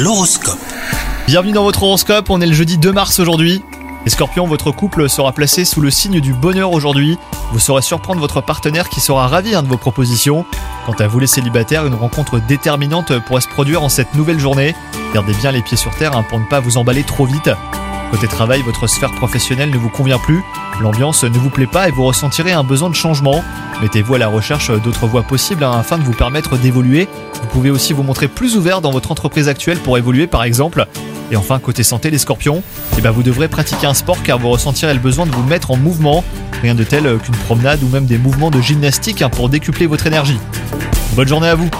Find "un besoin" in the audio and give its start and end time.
22.52-22.88